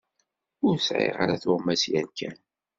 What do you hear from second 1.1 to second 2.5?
ara tuɣmas yerkan.